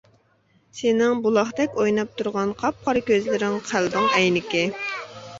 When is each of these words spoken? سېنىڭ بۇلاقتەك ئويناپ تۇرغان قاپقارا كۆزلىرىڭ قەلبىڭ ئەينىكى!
سېنىڭ 0.77 1.19
بۇلاقتەك 1.25 1.75
ئويناپ 1.83 2.15
تۇرغان 2.21 2.53
قاپقارا 2.61 3.03
كۆزلىرىڭ 3.09 3.59
قەلبىڭ 3.67 4.09
ئەينىكى! 4.21 4.63